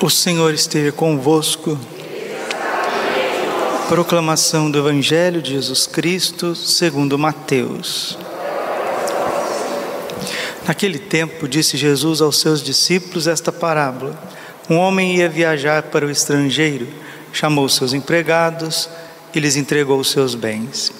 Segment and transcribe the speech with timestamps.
[0.00, 1.78] O Senhor esteja convosco.
[3.88, 8.18] Proclamação do Evangelho de Jesus Cristo, segundo Mateus.
[10.66, 14.18] Naquele tempo, disse Jesus aos seus discípulos esta parábola:
[14.68, 16.88] Um homem ia viajar para o estrangeiro,
[17.32, 18.88] chamou seus empregados
[19.32, 20.92] e lhes entregou os seus bens.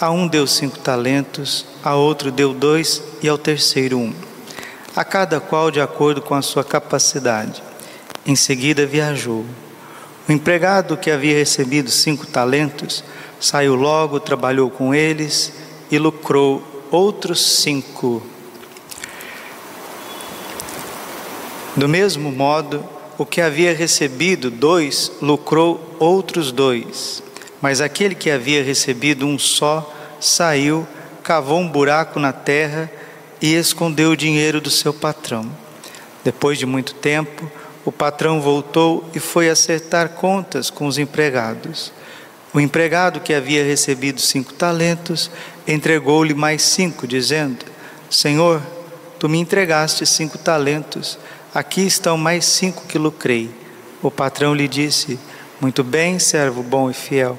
[0.00, 4.12] A um deu cinco talentos, a outro deu dois e ao terceiro um,
[4.94, 7.67] a cada qual de acordo com a sua capacidade.
[8.28, 9.42] Em seguida viajou.
[10.28, 13.02] O empregado que havia recebido cinco talentos
[13.40, 15.50] saiu logo, trabalhou com eles
[15.90, 18.22] e lucrou outros cinco.
[21.74, 22.84] Do mesmo modo,
[23.16, 27.22] o que havia recebido dois lucrou outros dois.
[27.62, 29.90] Mas aquele que havia recebido um só
[30.20, 30.86] saiu,
[31.22, 32.90] cavou um buraco na terra
[33.40, 35.50] e escondeu o dinheiro do seu patrão.
[36.22, 37.50] Depois de muito tempo,
[37.88, 41.90] o patrão voltou e foi acertar contas com os empregados.
[42.52, 45.30] O empregado que havia recebido cinco talentos
[45.66, 47.64] entregou-lhe mais cinco, dizendo:
[48.10, 48.60] Senhor,
[49.18, 51.18] tu me entregaste cinco talentos,
[51.54, 53.50] aqui estão mais cinco que lucrei.
[54.02, 55.18] O patrão lhe disse:
[55.58, 57.38] Muito bem, servo bom e fiel.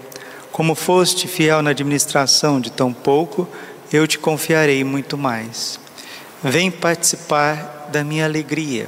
[0.52, 3.48] Como foste fiel na administração de tão pouco,
[3.94, 5.80] eu te confiarei muito mais.
[6.44, 8.88] Vem participar da minha alegria.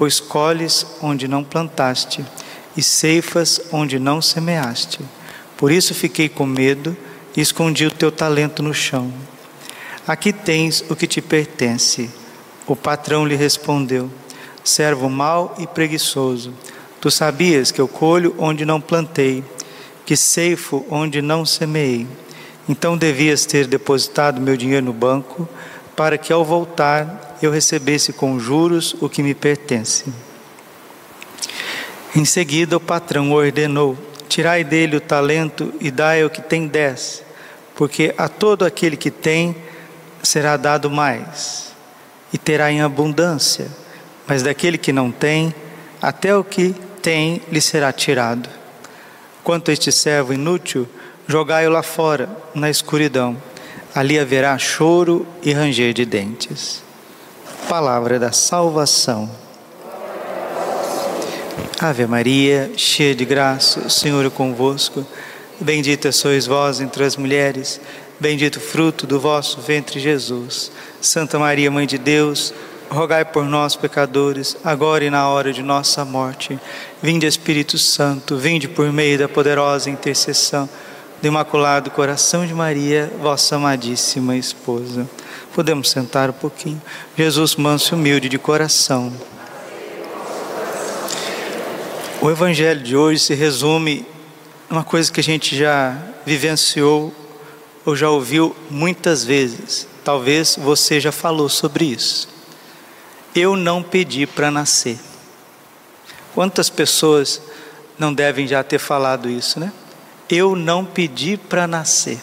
[0.00, 2.24] pois colhes onde não plantaste
[2.74, 4.98] e ceifas onde não semeaste.
[5.58, 6.96] Por isso fiquei com medo
[7.36, 9.12] e escondi o teu talento no chão.
[10.06, 12.08] Aqui tens o que te pertence.
[12.66, 14.10] O patrão lhe respondeu:
[14.64, 16.54] Servo mau e preguiçoso,
[16.98, 19.44] tu sabias que eu colho onde não plantei,
[20.06, 22.06] que ceifo onde não semeei.
[22.66, 25.46] Então devias ter depositado meu dinheiro no banco,
[26.00, 30.06] para que ao voltar eu recebesse com juros o que me pertence.
[32.16, 37.22] Em seguida, o patrão ordenou: Tirai dele o talento e dai ao que tem dez,
[37.74, 39.54] porque a todo aquele que tem
[40.22, 41.74] será dado mais,
[42.32, 43.68] e terá em abundância,
[44.26, 45.54] mas daquele que não tem,
[46.00, 48.48] até o que tem lhe será tirado.
[49.44, 50.88] Quanto a este servo inútil,
[51.28, 53.49] jogai-o lá fora, na escuridão.
[53.94, 56.82] Ali haverá choro e ranger de dentes
[57.70, 59.30] palavra da salvação.
[61.78, 65.06] Ave Maria, cheia de graça, o Senhor é convosco.
[65.60, 67.80] Bendita sois vós entre as mulheres,
[68.18, 70.72] bendito o fruto do vosso ventre, Jesus.
[71.00, 72.52] Santa Maria, Mãe de Deus,
[72.90, 76.58] rogai por nós, pecadores, agora e na hora de nossa morte.
[77.00, 80.68] Vinde, Espírito Santo, vinde por meio da poderosa intercessão
[81.20, 85.06] do Imaculado Coração de Maria, vossa amadíssima esposa.
[85.54, 86.80] Podemos sentar um pouquinho.
[87.16, 89.12] Jesus, manso e humilde de coração.
[92.22, 94.06] O Evangelho de hoje se resume
[94.70, 95.94] uma coisa que a gente já
[96.24, 97.12] vivenciou
[97.84, 99.86] ou já ouviu muitas vezes.
[100.02, 102.28] Talvez você já falou sobre isso.
[103.34, 104.98] Eu não pedi para nascer.
[106.34, 107.42] Quantas pessoas
[107.98, 109.70] não devem já ter falado isso, né?
[110.30, 112.18] Eu não pedi para nascer.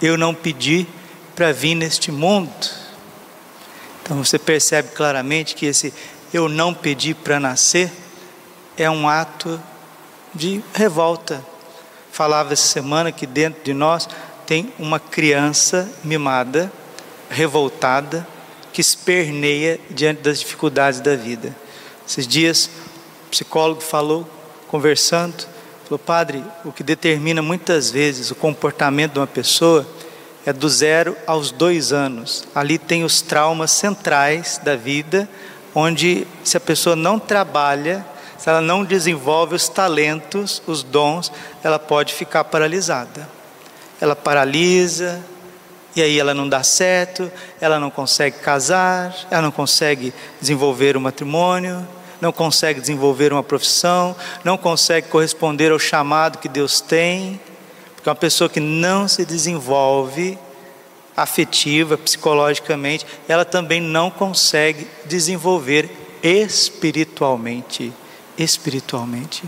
[0.00, 0.86] Eu não pedi
[1.34, 2.50] para vir neste mundo.
[4.02, 5.92] Então você percebe claramente que esse
[6.32, 7.92] eu não pedi para nascer
[8.76, 9.60] é um ato
[10.34, 11.44] de revolta.
[12.12, 14.08] Falava essa semana que dentro de nós
[14.46, 16.72] tem uma criança mimada,
[17.28, 18.26] revoltada,
[18.72, 21.54] que esperneia diante das dificuldades da vida.
[22.06, 22.70] Esses dias,
[23.26, 24.28] o psicólogo falou,
[24.68, 25.46] conversando,
[25.86, 29.86] falou: Padre, o que determina muitas vezes o comportamento de uma pessoa
[30.44, 32.44] é do zero aos dois anos.
[32.54, 35.28] Ali tem os traumas centrais da vida,
[35.74, 38.04] onde se a pessoa não trabalha,
[38.38, 43.28] se ela não desenvolve os talentos, os dons, ela pode ficar paralisada.
[44.00, 45.20] Ela paralisa,
[45.94, 47.30] e aí ela não dá certo,
[47.60, 51.86] ela não consegue casar, ela não consegue desenvolver o matrimônio,
[52.20, 57.40] não consegue desenvolver uma profissão, não consegue corresponder ao chamado que Deus tem.
[57.94, 60.38] Porque uma pessoa que não se desenvolve
[61.16, 65.90] afetiva, psicologicamente, ela também não consegue desenvolver
[66.22, 67.92] espiritualmente.
[68.36, 69.44] espiritualmente.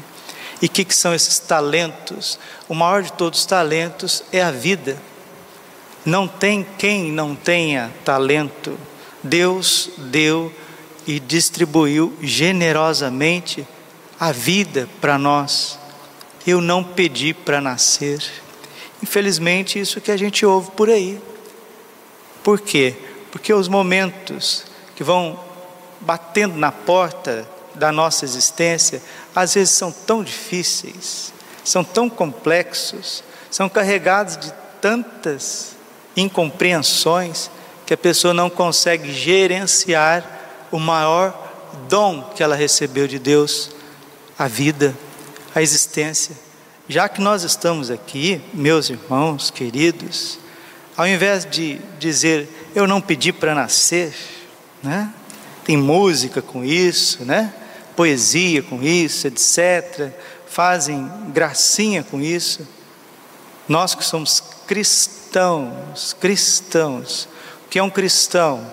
[0.61, 2.38] E o que, que são esses talentos?
[2.69, 4.97] O maior de todos os talentos é a vida.
[6.05, 8.79] Não tem quem não tenha talento.
[9.23, 10.53] Deus deu
[11.08, 13.66] e distribuiu generosamente
[14.20, 15.78] a vida para nós.
[16.46, 18.22] Eu não pedi para nascer.
[19.02, 21.19] Infelizmente, isso que a gente ouve por aí.
[22.44, 22.94] Por quê?
[23.32, 25.40] Porque os momentos que vão
[25.99, 29.00] batendo na porta da nossa existência,
[29.34, 31.32] às vezes são tão difíceis,
[31.64, 35.75] são tão complexos, são carregados de tantas
[36.14, 37.50] incompreensões
[37.87, 40.38] que a pessoa não consegue gerenciar
[40.70, 41.49] o maior
[41.88, 43.70] dom que ela recebeu de Deus,
[44.38, 44.97] a vida,
[45.55, 46.37] a existência.
[46.88, 50.38] Já que nós estamos aqui, meus irmãos queridos,
[50.97, 54.15] ao invés de dizer eu não pedi para nascer,
[54.82, 55.12] né?
[55.65, 57.53] Tem música com isso, né?
[57.94, 60.12] Poesia com isso, etc.
[60.47, 62.67] Fazem gracinha com isso.
[63.69, 67.29] Nós que somos cristãos, cristãos.
[67.67, 68.67] O que é um cristão?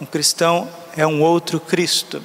[0.00, 2.22] Um cristão é um outro Cristo.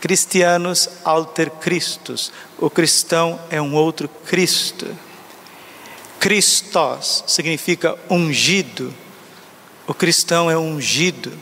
[0.00, 2.32] Cristianos alter Christus.
[2.58, 4.86] O cristão é um outro Cristo.
[6.20, 8.94] Christos significa ungido.
[9.86, 11.32] O cristão é ungido.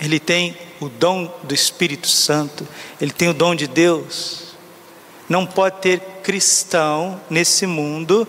[0.00, 2.66] Ele tem o dom do Espírito Santo,
[3.00, 4.54] ele tem o dom de Deus.
[5.28, 8.26] Não pode ter cristão nesse mundo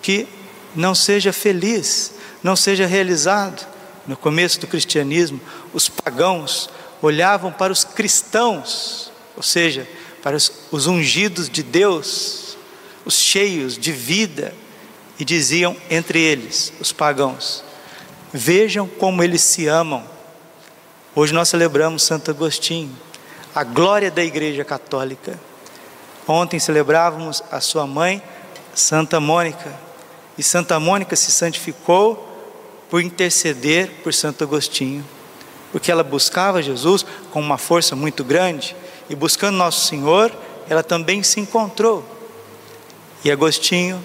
[0.00, 0.26] que
[0.74, 3.66] não seja feliz, não seja realizado.
[4.06, 5.40] No começo do cristianismo,
[5.72, 6.68] os pagãos
[7.04, 9.86] olhavam para os cristãos, ou seja,
[10.22, 12.56] para os, os ungidos de Deus,
[13.04, 14.54] os cheios de vida,
[15.18, 17.62] e diziam entre eles, os pagãos:
[18.32, 20.04] Vejam como eles se amam.
[21.14, 22.96] Hoje nós celebramos Santo Agostinho,
[23.54, 25.38] a glória da Igreja Católica.
[26.26, 28.22] Ontem celebrávamos a sua mãe,
[28.74, 29.78] Santa Mônica,
[30.36, 32.28] e Santa Mônica se santificou
[32.90, 35.04] por interceder por Santo Agostinho,
[35.74, 38.76] porque ela buscava Jesus com uma força muito grande,
[39.10, 40.32] e buscando Nosso Senhor,
[40.68, 42.04] ela também se encontrou.
[43.24, 44.00] E Agostinho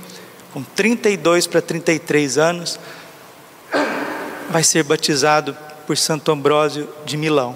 [0.54, 2.80] com 32 para 33 anos,
[4.50, 5.56] vai ser batizado
[5.86, 7.56] por Santo Ambrósio de Milão.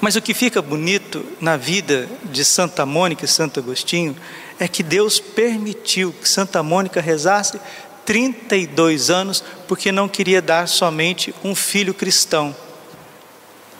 [0.00, 4.16] Mas o que fica bonito na vida de Santa Mônica e Santo Agostinho
[4.58, 7.60] é que Deus permitiu que Santa Mônica rezasse
[8.04, 12.54] 32 anos porque não queria dar somente um filho cristão.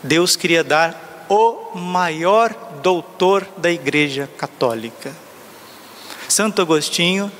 [0.05, 5.11] Deus queria dar o maior doutor da Igreja Católica.
[6.27, 7.31] Santo Agostinho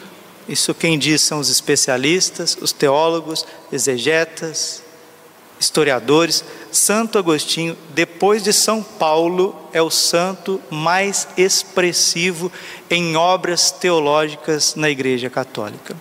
[0.48, 4.84] isso quem diz são os especialistas, os teólogos, exegetas,
[5.60, 6.44] historiadores.
[6.72, 12.52] Santo Agostinho, depois de São Paulo, é o santo mais expressivo
[12.90, 15.96] em obras teológicas na Igreja Católica.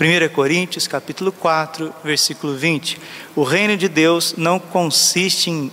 [0.00, 3.00] 1 Coríntios capítulo 4, versículo 20.
[3.34, 5.72] O reino de Deus não consiste em,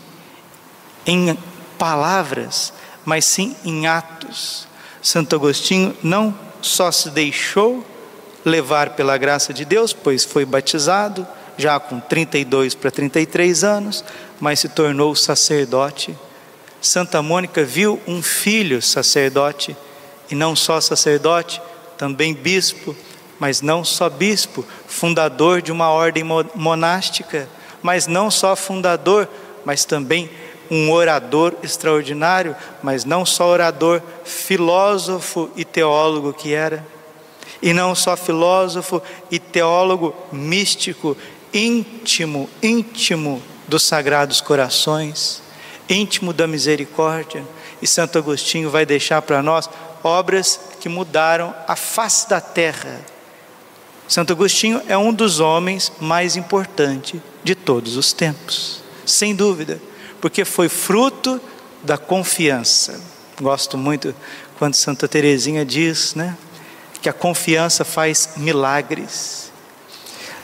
[1.06, 1.38] em
[1.78, 2.74] palavras,
[3.04, 4.68] mas sim em atos.
[5.02, 7.86] Santo Agostinho não só se deixou
[8.44, 14.04] levar pela graça de Deus, pois foi batizado já com 32 para 33 anos,
[14.40, 16.16] mas se tornou sacerdote.
[16.82, 19.76] Santa Mônica viu um filho sacerdote,
[20.30, 21.62] e não só sacerdote,
[21.98, 22.96] também bispo,
[23.40, 26.24] mas não só bispo, fundador de uma ordem
[26.56, 27.48] monástica,
[27.82, 29.28] mas não só fundador,
[29.64, 30.30] mas também
[30.70, 36.86] um orador extraordinário, mas não só orador, filósofo e teólogo que era
[37.62, 41.18] e não só filósofo e teólogo místico,
[41.54, 45.42] íntimo, íntimo dos sagrados corações,
[45.90, 47.44] íntimo da misericórdia.
[47.82, 49.70] E Santo Agostinho vai deixar para nós
[50.04, 53.02] obras que mudaram a face da terra.
[54.08, 59.82] Santo Agostinho é um dos homens mais importantes de todos os tempos, sem dúvida,
[60.26, 61.40] porque foi fruto
[61.84, 63.00] da confiança.
[63.40, 64.12] Gosto muito
[64.58, 66.36] quando Santa Teresinha diz, né?
[67.00, 69.52] que a confiança faz milagres.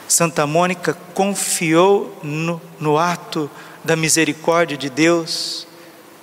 [0.06, 3.50] Santa Mônica confiou no, no ato
[3.82, 5.66] da misericórdia de Deus,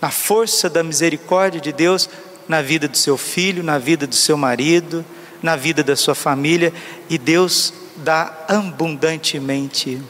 [0.01, 2.10] na força da misericórdia de Deus
[2.48, 5.04] na vida do seu filho, na vida do seu marido,
[5.44, 6.74] na vida da sua família,
[7.10, 10.01] e Deus dá abundantemente.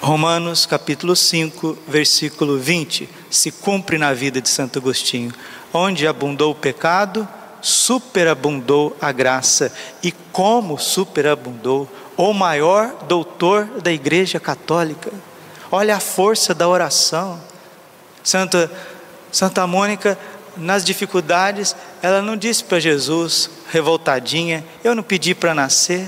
[0.00, 5.32] Romanos capítulo 5, versículo 20, se cumpre na vida de Santo Agostinho.
[5.72, 7.26] Onde abundou o pecado,
[7.60, 9.72] superabundou a graça.
[10.02, 11.88] E como superabundou?
[12.16, 15.12] O maior doutor da Igreja Católica.
[15.70, 17.40] Olha a força da oração.
[18.22, 18.70] Santa,
[19.32, 20.16] Santa Mônica
[20.56, 26.06] nas dificuldades, ela não disse para Jesus, revoltadinha, eu não pedi para nascer.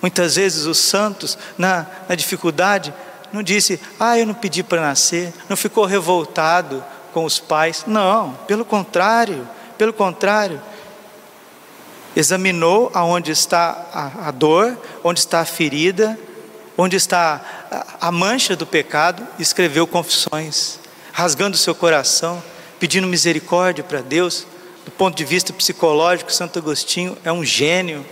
[0.00, 2.92] Muitas vezes os santos, na, na dificuldade,
[3.32, 7.84] não disse, ah, eu não pedi para nascer, não ficou revoltado com os pais.
[7.86, 10.60] Não, pelo contrário, pelo contrário.
[12.16, 16.18] Examinou aonde está a, a dor, onde está a ferida,
[16.76, 17.40] onde está
[17.70, 20.80] a, a mancha do pecado, escreveu confissões,
[21.12, 22.42] rasgando seu coração,
[22.80, 24.46] pedindo misericórdia para Deus.
[24.84, 28.04] Do ponto de vista psicológico, Santo Agostinho é um gênio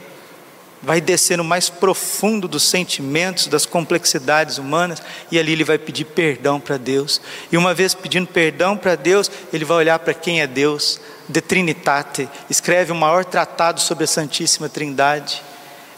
[0.82, 6.04] vai descer no mais profundo dos sentimentos, das complexidades humanas, e ali ele vai pedir
[6.04, 7.20] perdão para Deus.
[7.50, 11.40] E uma vez pedindo perdão para Deus, ele vai olhar para quem é Deus, De
[11.40, 15.42] Trinitate, escreve o maior tratado sobre a Santíssima Trindade.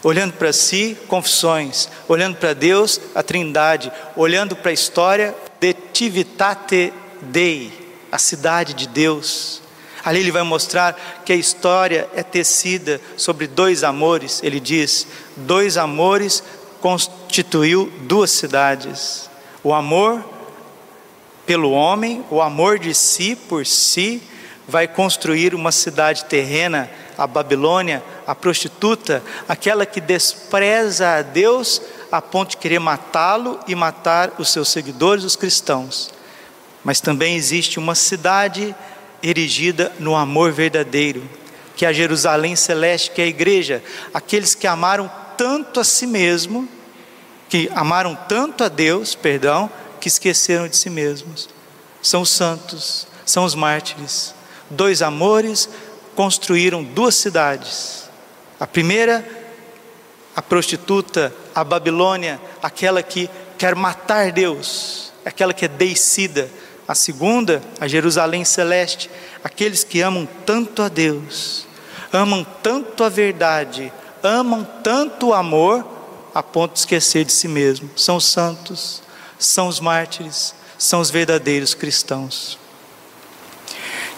[0.03, 6.91] Olhando para si, confissões, olhando para Deus, a Trindade, olhando para a história, De Tivitate
[7.21, 7.71] Dei,
[8.11, 9.60] a cidade de Deus.
[10.03, 14.41] Ali ele vai mostrar que a história é tecida sobre dois amores.
[14.43, 16.43] Ele diz: dois amores
[16.79, 19.29] constituiu duas cidades.
[19.63, 20.23] O amor
[21.45, 24.21] pelo homem, o amor de si por si,
[24.67, 31.81] vai construir uma cidade terrena, a Babilônia, a prostituta, aquela que despreza a Deus
[32.11, 36.09] a ponto de querer matá-lo e matar os seus seguidores, os cristãos.
[36.83, 38.75] Mas também existe uma cidade
[39.23, 41.23] erigida no amor verdadeiro,
[41.75, 46.05] que é a Jerusalém celeste, que é a igreja, aqueles que amaram tanto a si
[46.05, 46.67] mesmo,
[47.49, 51.49] que amaram tanto a Deus, perdão, que esqueceram de si mesmos.
[52.01, 54.33] São os santos, são os mártires.
[54.69, 55.69] Dois amores
[56.15, 58.09] construíram duas cidades.
[58.59, 59.27] A primeira,
[60.35, 66.49] a prostituta, a Babilônia, aquela que quer matar Deus, aquela que é deicida,
[66.91, 69.09] a segunda, a Jerusalém celeste,
[69.41, 71.65] aqueles que amam tanto a Deus,
[72.11, 75.87] amam tanto a verdade, amam tanto o amor,
[76.35, 77.89] a ponto de esquecer de si mesmo.
[77.95, 79.01] São os santos,
[79.39, 82.59] são os mártires, são os verdadeiros cristãos.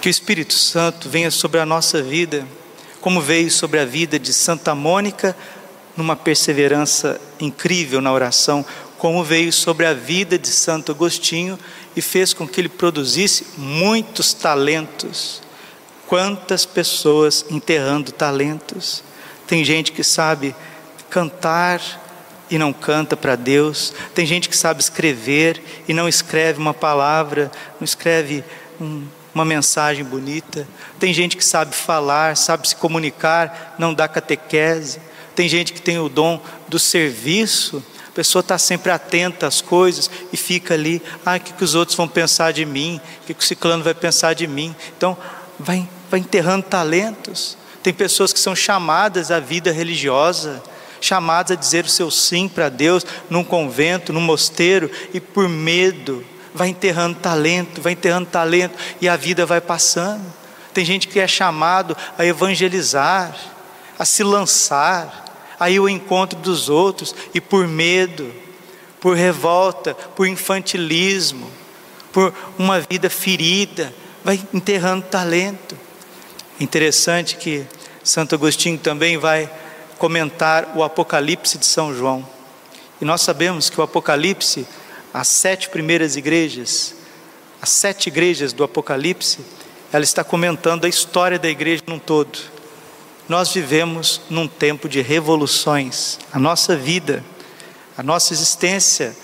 [0.02, 2.44] Que o Espírito Santo venha sobre a nossa vida,
[3.00, 5.38] como veio sobre a vida de Santa Mônica,
[5.96, 8.66] numa perseverança incrível na oração,
[8.98, 11.60] como veio sobre a vida de Santo Agostinho
[11.96, 15.42] e fez com que ele produzisse muitos talentos.
[16.08, 19.04] Quantas pessoas enterrando talentos.
[19.48, 20.56] Tem gente que sabe
[21.10, 21.82] cantar
[22.50, 27.52] e não canta para Deus, tem gente que sabe escrever e não escreve uma palavra,
[27.80, 28.44] não escreve
[28.80, 30.68] um, uma mensagem bonita,
[31.00, 35.00] tem gente que sabe falar, sabe se comunicar, não dá catequese,
[35.36, 37.84] tem gente que tem o dom do serviço,
[38.14, 41.74] a pessoa está sempre atenta às coisas e fica ali, ah, o que, que os
[41.74, 43.02] outros vão pensar de mim?
[43.24, 44.76] O que, que o ciclano vai pensar de mim?
[44.96, 45.18] Então,
[45.60, 47.58] vai, vai enterrando talentos.
[47.82, 50.62] Tem pessoas que são chamadas à vida religiosa,
[51.02, 56.24] chamadas a dizer o seu sim para Deus num convento, num mosteiro, e por medo
[56.54, 60.24] vai enterrando talento, vai enterrando talento, e a vida vai passando.
[60.72, 63.36] Tem gente que é chamado a evangelizar,
[63.98, 65.23] a se lançar,
[65.64, 68.32] aí o encontro dos outros, e por medo,
[69.00, 71.50] por revolta, por infantilismo,
[72.12, 73.94] por uma vida ferida,
[74.24, 75.78] vai enterrando talento.
[76.60, 77.66] Interessante que
[78.04, 79.50] Santo Agostinho também vai
[79.98, 82.28] comentar o Apocalipse de São João.
[83.02, 84.68] E nós sabemos que o Apocalipse,
[85.14, 86.96] as sete primeiras igrejas,
[87.62, 89.40] as sete igrejas do Apocalipse,
[89.92, 92.53] ela está comentando a história da igreja num todo.
[93.28, 96.20] Nós vivemos num tempo de revoluções.
[96.32, 97.24] A nossa vida,
[97.98, 99.16] a nossa existência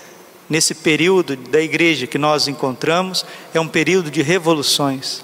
[0.48, 5.22] nesse período da igreja que nós encontramos é um período de revoluções.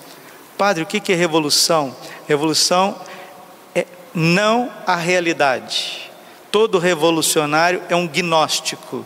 [0.59, 1.95] Padre, o que é revolução?
[2.29, 2.99] Revolução
[3.75, 6.11] é não a realidade.
[6.51, 9.05] Todo revolucionário é um gnóstico.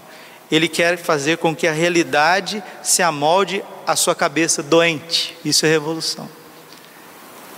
[0.51, 5.37] Ele quer fazer com que a realidade se amolde à sua cabeça doente.
[5.45, 6.40] Isso é revolução.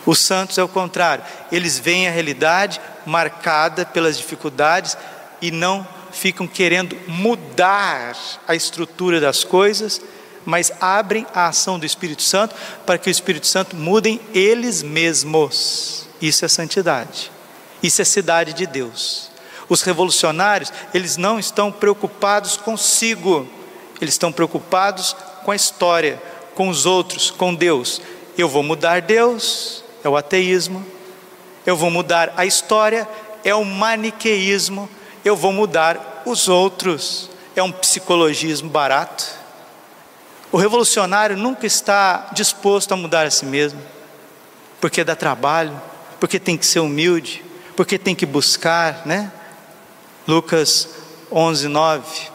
[0.04, 4.97] Os santos é o contrário, eles veem a realidade marcada pelas dificuldades
[5.40, 8.16] e não ficam querendo mudar
[8.47, 10.00] a estrutura das coisas,
[10.44, 12.54] mas abrem a ação do Espírito Santo
[12.85, 16.09] para que o Espírito Santo mudem eles mesmos.
[16.21, 17.30] Isso é santidade.
[17.82, 19.30] Isso é cidade de Deus.
[19.68, 23.49] Os revolucionários, eles não estão preocupados consigo,
[24.00, 26.21] eles estão preocupados com a história,
[26.54, 28.00] com os outros, com Deus.
[28.37, 30.85] Eu vou mudar Deus, é o ateísmo.
[31.64, 33.09] Eu vou mudar a história,
[33.44, 34.88] é o maniqueísmo.
[35.25, 39.25] Eu vou mudar os outros, é um psicologismo barato.
[40.50, 43.80] O revolucionário nunca está disposto a mudar a si mesmo.
[44.80, 45.80] porque dá trabalho,
[46.18, 47.44] porque tem que ser humilde,
[47.76, 49.30] porque tem que buscar, né?
[50.26, 50.88] Lucas
[51.30, 52.28] 11, 9.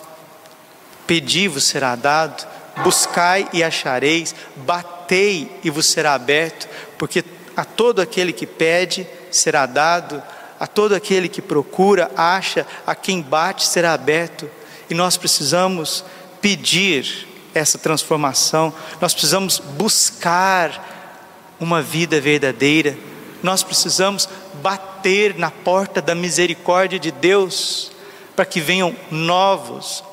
[1.06, 2.48] Pedi-vos será dado,
[2.84, 7.24] buscai e achareis, batei e vos será aberto, porque
[7.58, 10.22] a todo aquele que pede será dado,
[10.60, 14.48] a todo aquele que procura, acha, a quem bate será aberto.
[14.88, 16.06] E nós precisamos
[16.40, 18.72] pedir essa transformação,
[19.02, 22.96] nós precisamos buscar uma vida verdadeira,
[23.42, 24.30] nós precisamos
[24.62, 27.92] bater na porta da misericórdia de Deus,
[28.36, 30.04] para que venham novos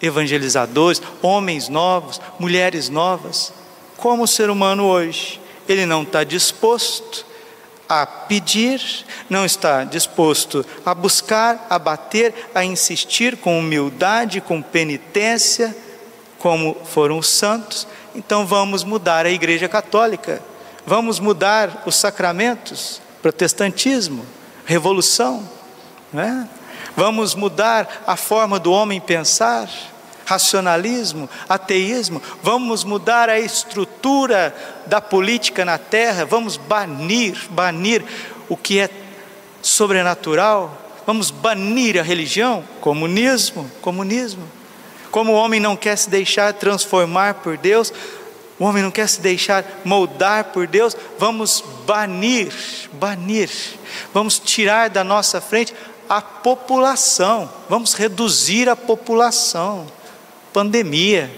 [0.00, 3.50] evangelizadores, homens novos, mulheres novas.
[3.96, 7.24] Como o ser humano hoje, ele não está disposto
[7.88, 8.80] a pedir,
[9.28, 15.76] não está disposto a buscar, a bater, a insistir com humildade, com penitência,
[16.38, 17.86] como foram os santos.
[18.14, 20.42] Então vamos mudar a Igreja Católica,
[20.86, 24.24] vamos mudar os sacramentos, protestantismo,
[24.64, 25.48] revolução,
[26.12, 26.48] não é?
[26.96, 29.68] vamos mudar a forma do homem pensar
[30.24, 34.54] racionalismo, ateísmo, vamos mudar a estrutura
[34.86, 38.04] da política na terra, vamos banir, banir
[38.48, 38.90] o que é
[39.60, 40.76] sobrenatural,
[41.06, 44.42] vamos banir a religião, comunismo, comunismo.
[45.10, 47.92] Como o homem não quer se deixar transformar por Deus,
[48.58, 52.52] o homem não quer se deixar moldar por Deus, vamos banir,
[52.92, 53.50] banir,
[54.14, 55.74] vamos tirar da nossa frente
[56.08, 59.86] a população, vamos reduzir a população
[60.52, 61.30] pandemia,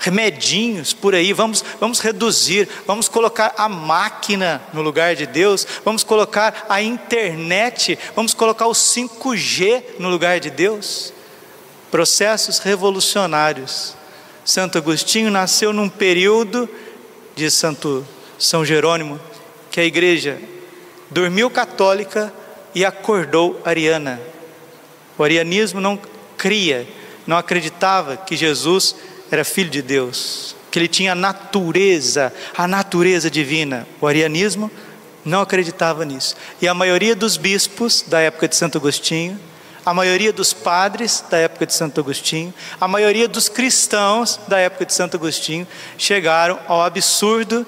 [0.00, 6.04] remedinhos por aí, vamos, vamos reduzir, vamos colocar a máquina no lugar de Deus, vamos
[6.04, 11.12] colocar a internet, vamos colocar o 5G no lugar de Deus.
[11.90, 13.96] Processos revolucionários.
[14.44, 16.68] Santo Agostinho nasceu num período,
[17.38, 18.04] de Santo
[18.36, 19.20] São Jerônimo,
[19.70, 20.40] que a igreja
[21.08, 22.32] dormiu católica
[22.74, 24.20] e acordou ariana.
[25.16, 25.98] O arianismo não
[26.36, 26.86] cria
[27.28, 28.96] não acreditava que Jesus
[29.30, 33.86] era filho de Deus, que ele tinha a natureza, a natureza divina.
[34.00, 34.70] O arianismo
[35.22, 36.34] não acreditava nisso.
[36.58, 39.38] E a maioria dos bispos da época de Santo Agostinho,
[39.84, 44.86] a maioria dos padres da época de Santo Agostinho, a maioria dos cristãos da época
[44.86, 47.66] de Santo Agostinho chegaram ao absurdo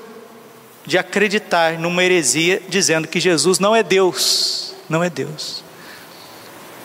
[0.87, 5.63] de acreditar numa heresia dizendo que Jesus não é Deus, não é Deus.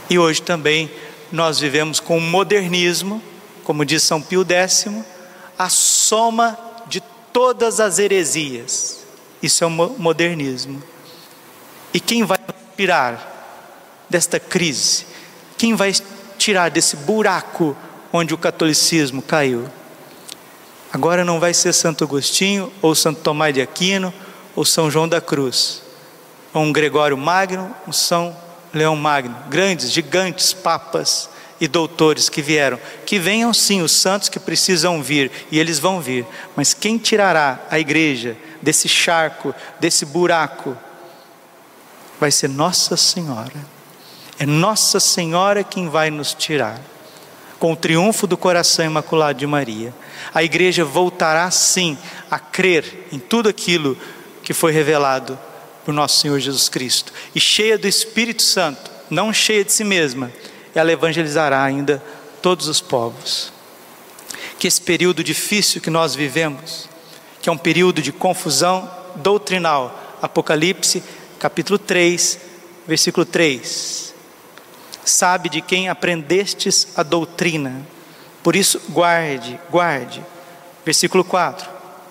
[0.10, 0.92] E hoje também
[1.32, 3.22] nós vivemos com o modernismo,
[3.64, 4.88] como diz São Pio X,
[5.58, 6.58] a soma
[6.88, 9.00] de todas as heresias.
[9.42, 10.82] Isso é o modernismo.
[11.94, 12.38] E quem vai
[12.76, 15.06] tirar desta crise?
[15.58, 15.94] Quem vai
[16.38, 17.76] tirar desse buraco
[18.12, 19.70] onde o catolicismo caiu?
[20.92, 24.14] Agora não vai ser Santo Agostinho, ou Santo Tomás de Aquino,
[24.56, 25.82] ou São João da Cruz,
[26.54, 28.36] ou um Gregório Magno, um São
[28.76, 31.30] Leão Magno, grandes, gigantes papas
[31.62, 32.78] e doutores que vieram.
[33.06, 36.26] Que venham sim os santos que precisam vir, e eles vão vir.
[36.58, 40.78] Mas quem tirará a igreja desse charco, desse buraco,
[42.20, 43.76] vai ser Nossa Senhora.
[44.38, 46.82] É Nossa Senhora quem vai nos tirar.
[47.58, 49.94] Com o triunfo do coração imaculado de Maria,
[50.34, 51.98] a igreja voltará sim
[52.30, 53.98] a crer em tudo aquilo
[54.44, 55.40] que foi revelado
[55.86, 57.14] por nosso Senhor Jesus Cristo.
[57.34, 60.32] E cheia do Espírito Santo, não cheia de si mesma,
[60.74, 62.04] ela evangelizará ainda
[62.42, 63.54] todos os povos.
[64.58, 66.90] Que esse período difícil que nós vivemos,
[67.40, 71.04] que é um período de confusão doutrinal, Apocalipse,
[71.38, 72.40] capítulo 3,
[72.88, 74.14] versículo 3.
[75.06, 77.86] Sabe de quem aprendestes a doutrina,
[78.42, 80.24] por isso guarde, guarde.
[80.84, 81.70] Versículo 4,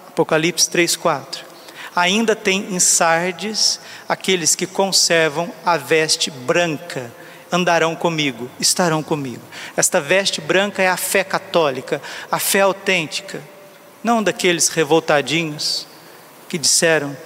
[0.08, 1.53] Apocalipse 3, 4
[1.94, 7.12] ainda tem em Sardes aqueles que conservam a veste branca,
[7.52, 9.42] andarão comigo, estarão comigo.
[9.76, 13.40] Esta veste branca é a fé católica, a fé autêntica,
[14.02, 15.87] não daqueles revoltadinhos
[16.48, 17.16] que disseram,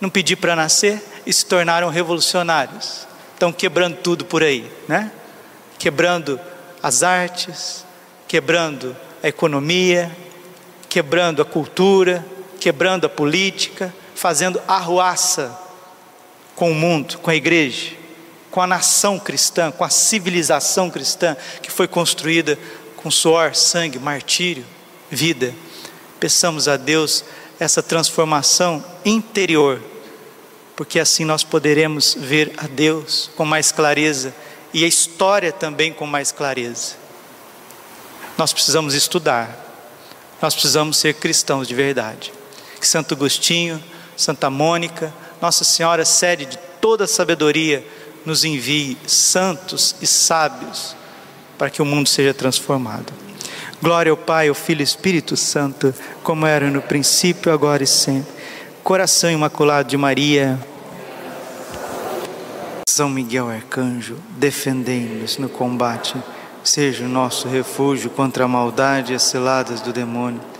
[0.00, 3.06] não pedi para nascer e se tornaram revolucionários.
[3.32, 5.10] Estão quebrando tudo por aí, né?
[5.78, 6.40] Quebrando
[6.82, 7.84] as artes,
[8.26, 10.10] quebrando a economia,
[10.88, 12.24] quebrando a cultura,
[12.64, 15.54] quebrando a política, fazendo arruaça
[16.56, 17.92] com o mundo, com a igreja,
[18.50, 22.58] com a nação cristã, com a civilização cristã que foi construída
[22.96, 24.64] com suor, sangue, martírio,
[25.10, 25.54] vida.
[26.18, 27.22] Peçamos a Deus
[27.60, 29.78] essa transformação interior,
[30.74, 34.34] porque assim nós poderemos ver a Deus com mais clareza
[34.72, 36.94] e a história também com mais clareza.
[38.38, 39.54] Nós precisamos estudar,
[40.40, 42.32] nós precisamos ser cristãos de verdade
[42.84, 43.82] que Santo Agostinho
[44.14, 47.82] Santa Mônica, Nossa Senhora, sede de toda a sabedoria,
[48.26, 50.94] nos envie santos e sábios
[51.56, 53.10] para que o mundo seja transformado.
[53.82, 58.32] Glória ao Pai, ao Filho e Espírito Santo, como era no princípio, agora e sempre.
[58.82, 60.58] Coração imaculado de Maria,
[62.86, 66.14] São Miguel Arcanjo, defendei-nos no combate,
[66.62, 70.53] seja o nosso refúgio contra a maldade e as ciladas do demônio.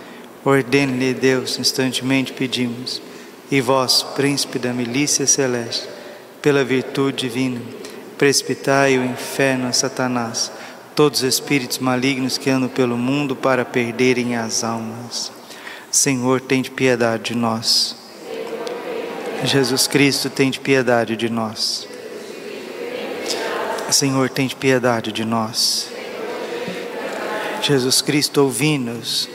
[0.45, 3.01] Ordene-lhe Deus, instantemente pedimos.
[3.49, 5.89] E vós, príncipe da milícia celeste,
[6.39, 7.59] pela virtude divina,
[8.15, 10.51] precipitai o inferno a Satanás,
[10.95, 15.31] todos os espíritos malignos que andam pelo mundo para perderem as almas.
[15.89, 17.95] Senhor, tem de piedade de nós.
[19.43, 21.87] Jesus Cristo, tem de piedade de nós.
[23.89, 25.89] Senhor, tem de piedade de nós.
[27.61, 29.34] Jesus Cristo, ouvi-nos.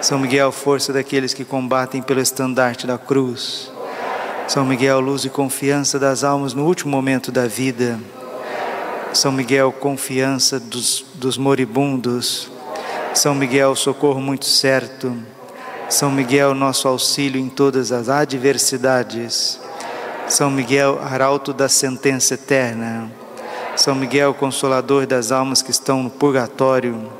[0.00, 3.70] São Miguel, força daqueles que combatem pelo estandarte da cruz.
[4.48, 8.00] São Miguel, luz e confiança das almas no último momento da vida.
[9.12, 12.50] São Miguel, confiança dos, dos moribundos.
[13.12, 15.14] São Miguel, socorro muito certo.
[15.90, 19.60] São Miguel, nosso auxílio em todas as adversidades.
[20.28, 23.12] São Miguel, arauto da sentença eterna.
[23.76, 27.19] São Miguel, consolador das almas que estão no purgatório.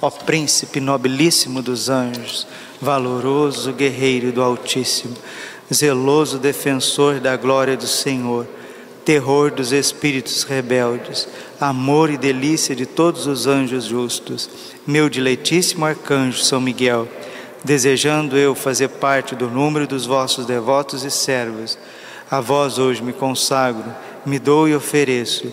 [0.00, 2.46] Ó Príncipe nobilíssimo dos anjos,
[2.80, 5.16] valoroso guerreiro do Altíssimo,
[5.72, 8.46] zeloso defensor da glória do Senhor,
[9.04, 11.26] terror dos espíritos rebeldes,
[11.60, 14.48] amor e delícia de todos os anjos justos,
[14.86, 17.08] meu diletíssimo arcanjo São Miguel,
[17.64, 21.76] desejando eu fazer parte do número dos vossos devotos e servos,
[22.30, 23.84] a vós hoje me consagro,
[24.24, 25.52] me dou e ofereço,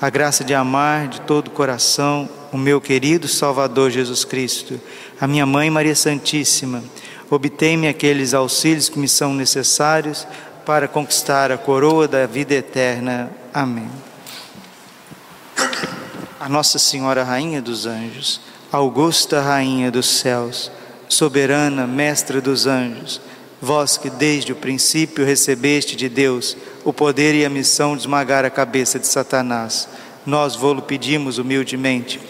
[0.00, 4.80] a graça de amar de todo o coração o meu querido Salvador Jesus Cristo,
[5.20, 6.82] a minha Mãe Maria Santíssima.
[7.30, 10.26] Obtei-me aqueles auxílios que me são necessários
[10.64, 13.30] para conquistar a coroa da vida eterna.
[13.52, 13.88] Amém.
[16.40, 18.40] A Nossa Senhora Rainha dos Anjos,
[18.72, 20.70] Augusta Rainha dos Céus,
[21.08, 23.20] soberana Mestra dos Anjos,
[23.60, 26.56] vós que desde o princípio recebeste de Deus
[26.88, 29.88] o poder e a missão de esmagar a cabeça de Satanás,
[30.24, 32.20] nós vô-lo pedimos humildemente.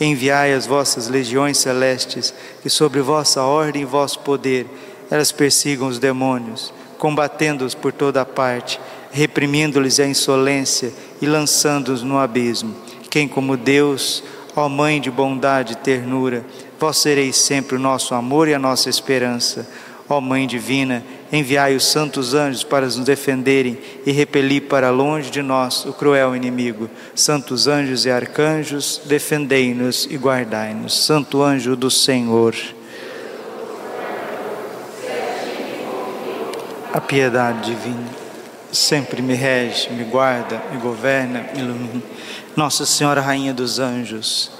[0.00, 4.66] Enviai as vossas legiões celestes, que sobre vossa ordem e vosso poder
[5.10, 6.72] elas persigam os demônios
[7.02, 8.78] combatendo-os por toda parte,
[9.10, 12.76] reprimindo-lhes a insolência e lançando-os no abismo.
[13.10, 14.22] Quem como Deus,
[14.54, 16.46] ó Mãe de bondade e ternura,
[16.78, 19.68] vós sereis sempre o nosso amor e a nossa esperança.
[20.08, 25.40] Ó Mãe Divina, enviai os santos anjos para nos defenderem e repelir para longe de
[25.40, 26.90] nós o cruel inimigo.
[27.14, 31.04] Santos anjos e arcanjos, defendei-nos e guardai-nos.
[31.04, 32.54] Santo anjo do Senhor.
[36.92, 38.22] A piedade divina
[38.72, 42.02] sempre me rege, me guarda, me governa, me ilumina.
[42.56, 44.50] Nossa Senhora, Rainha dos Anjos,